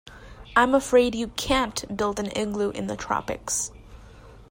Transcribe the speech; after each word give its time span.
I'm 0.55 0.73
afraid 0.73 1.13
you 1.13 1.27
can't 1.27 1.95
build 1.95 2.17
an 2.19 2.31
igloo 2.35 2.71
in 2.71 2.87
the 2.87 2.97
tropics. 2.97 3.69